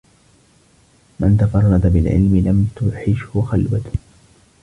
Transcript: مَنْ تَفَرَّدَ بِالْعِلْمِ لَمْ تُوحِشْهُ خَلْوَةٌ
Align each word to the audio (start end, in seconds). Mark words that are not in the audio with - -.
مَنْ 1.19 1.37
تَفَرَّدَ 1.37 1.87
بِالْعِلْمِ 1.93 2.37
لَمْ 2.45 2.67
تُوحِشْهُ 2.75 3.41
خَلْوَةٌ 3.41 3.91